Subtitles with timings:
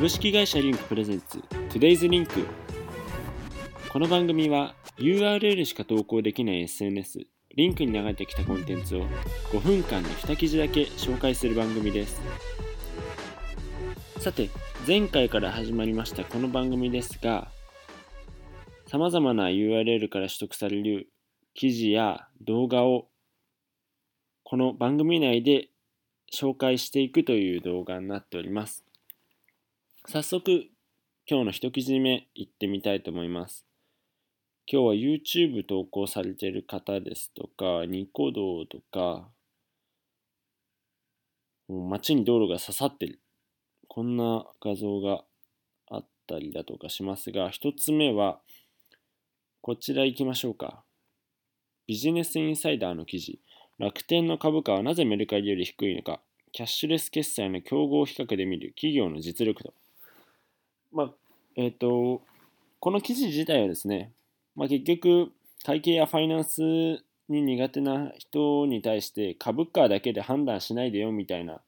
[0.00, 2.46] 株式会社リンクプレゼンツ Today's Link
[3.92, 7.18] この番組は URL しか投稿できない SNS
[7.54, 9.04] リンクに流れてきたコンテンツを
[9.52, 12.18] 5分間で2記事だけ紹介する番組です
[14.20, 14.48] さて
[14.86, 17.48] 前回から始まりましたこの番組ですが
[18.86, 21.10] 様々な URL から取得される
[21.52, 23.08] 記事や動画を
[24.44, 25.68] この番組内で
[26.34, 28.86] 紹介していくという動画になっております。
[30.06, 30.66] 早速、
[31.26, 33.66] 今日の一記事目行ってみたいと思います。
[34.66, 39.28] 今日は YouTube 投稿されている方ですとか、ニコ動とか、
[41.68, 43.20] 街に道路が刺さってる。
[43.88, 45.22] こんな画像が
[45.88, 48.40] あったりだとかしますが、一つ目は、
[49.60, 50.82] こちら行きましょうか。
[51.86, 53.38] ビジネスインサイダーの記事。
[53.78, 56.20] 楽天の株価はなぜメルカリより低いのか、
[56.52, 59.74] キャッシュレス決済の競合比較で見る企業の実力と。
[60.92, 61.10] まあ、
[61.56, 62.22] えっ、ー、と、
[62.80, 64.12] この記事自体はですね、
[64.56, 65.32] まあ、結局、
[65.64, 66.60] 会計やファイナンス
[67.28, 71.60] に苦手な人に対して株価だけで判断しないでよみたいな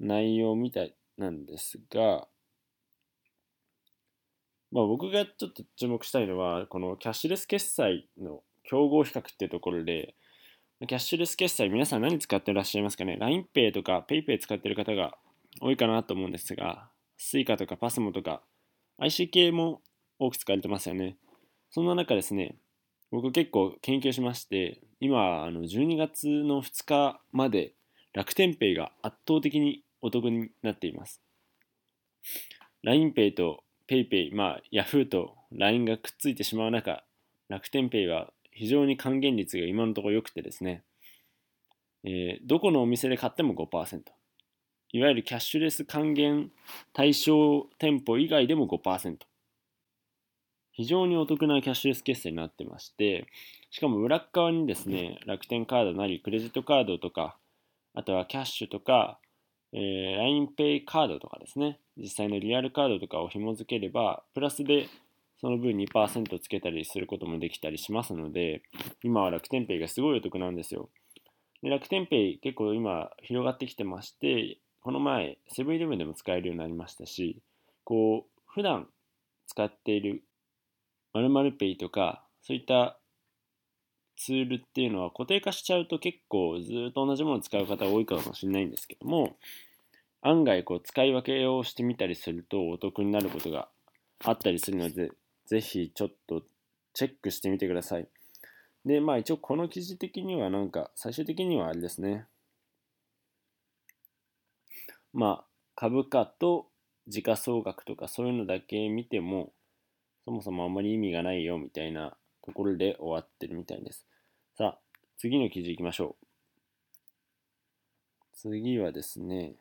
[0.00, 2.26] 内容みたいなんですが、
[4.70, 10.14] まあ、僕がちょっと注目したいのは、このキャッシュレス決済の競合比較っていうところで、
[10.86, 15.16] キャッシュレス決済皆さん何使ってらっしゃいますかね ?LINEPay とか PayPay 使ってる方が
[15.60, 16.88] 多いかなと思うんですが、
[17.18, 18.42] Suica とか PASMO とか
[19.00, 19.82] ICK も
[20.18, 21.16] 多く使われてますよね。
[21.70, 22.56] そんな中ですね、
[23.10, 27.74] 僕結構研究しまして、今、あの12月の2日まで
[28.12, 31.20] 楽天 Pay が圧倒的にお得になっています。
[32.84, 37.04] LINEPay と PayPay、まあ Yahoo と LINE がくっついてしまう中、
[37.48, 40.82] 楽天 Pay は非常に還元率が今のところ良くてですね、
[42.04, 44.02] えー、どこのお店で買っても5%。
[44.90, 46.50] いわゆるキャッシュレス還元
[46.92, 49.16] 対象店舗以外でも5%。
[50.72, 53.26] 非常にお得なキャッシュレス決済になってまして、
[53.70, 57.36] しかも裏側にですね、楽天カードなり、クレジットカードとか、
[57.94, 59.18] あとはキャッシュとか、
[59.72, 64.88] えー、LINEPay カードとかですね、実際のリアルカードとかを紐付ければ、プラスで
[65.40, 68.62] その分2%つけたりすることもできたりしますので、
[69.02, 70.88] 今は楽天ペイがすごいお得なんですよ。
[71.62, 77.42] で楽天ペイ結構今広がってきてまして、この前セブンイレブンでも使えるようになりましたし、
[77.84, 78.88] こう、普段
[79.46, 80.22] 使っている
[81.14, 82.98] 〇〇ペイとか、そういった
[84.16, 89.36] ツールっていうのは固定化しちゃうと結構ずっと同じものを使う方多いかもしれないんですけども、
[90.22, 93.68] 案外こう使い分けをしてみたりするとお得になることが
[94.24, 95.10] あったりするので、
[95.46, 96.42] ぜひちょっと
[96.94, 98.08] チェックしてみてください。
[98.84, 102.26] で、まあ一応この記事的にはなんか最終的にはあれですね。
[105.12, 106.66] まあ株価と
[107.06, 109.52] 時価総額とかそういうのだけ見ても
[110.24, 112.14] そもそもあんまり意味がないよみたいな
[112.44, 114.06] ところで終わってるみたいです。
[114.58, 114.78] さあ、
[115.16, 116.26] 次の記事いきましょう。
[118.34, 119.54] 次はですね、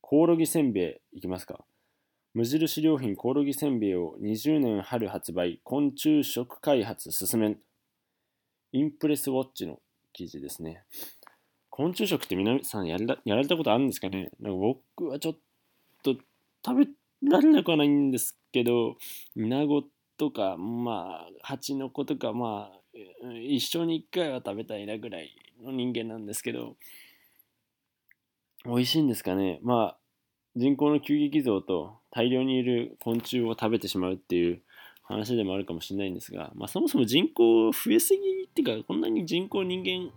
[0.00, 1.64] コオロギせんべいいきますか。
[2.32, 7.56] 無印良品コオロギせんべいを20年春発売、昆虫食開発進め。
[8.72, 9.80] インプレスウォッチの
[10.12, 10.84] 記事ですね。
[11.76, 14.30] 昆虫食って皆さんやらやられたことあるんですかね？
[14.40, 15.34] なんか僕はちょっ
[16.02, 16.16] と
[16.64, 18.96] 食べられなくはないんですけど、
[19.36, 19.82] イナゴ
[20.16, 22.98] とか、まあ、ハチノコとか、まあ、
[23.46, 26.76] 一生に一回は食べたいなぐらいの人間なんですけど、
[28.64, 29.60] 美味しいんですかね？
[29.62, 29.96] まあ、
[30.56, 34.62] 人口の急激増と大量にいる昆虫を食べてしまうっていう
[35.02, 40.10] 話でもあるかもしれないんですが、まあ、そもそも人口増えすぎっていうか、こんなに人口人間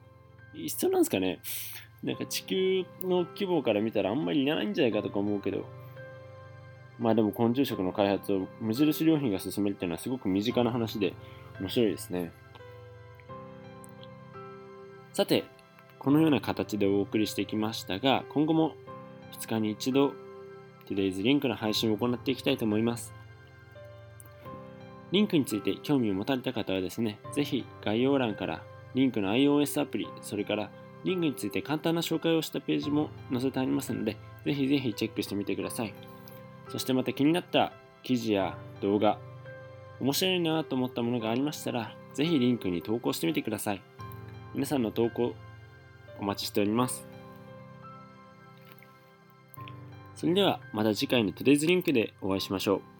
[0.53, 1.39] 必要なんですかね？
[2.03, 5.65] なんか地球の規模から見たらあんまりいらないんじゃないかとか思うけど、
[6.97, 11.13] まあでも昆虫食の開発を無印良品が進めるっていうのはすごく身近な話で
[11.59, 12.31] 面白いですね。
[15.13, 15.43] さて、
[15.97, 18.75] このような形でお送りしてきましたが、今後も
[19.39, 20.13] 2日に一度
[20.87, 23.13] Today's リンクの配信を行っていきたいと思います。
[25.11, 28.63] リンクについて興味を持たれた方はですね、ぜひ概要欄から
[28.95, 30.71] リンクの iOS アプリ、それから
[31.03, 35.93] リンクについて簡単な紹介をしたページも載せてありますので、ぜひぜひチェックしてみてください。
[36.69, 37.71] そしてまた気になった
[38.03, 39.17] 記事や動画、
[39.99, 43.81] 面白いなと思ったものがありましたら、ぜひリンクに投稿してみてください。
[44.53, 45.35] 皆さんの投稿
[46.19, 47.07] お待ちしております。
[50.15, 52.98] それではまた次回のトゥデイズリンクでお会いしましょう。